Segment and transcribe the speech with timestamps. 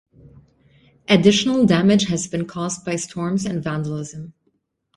[1.07, 4.33] Additional damage has been caused by storms and vandalism.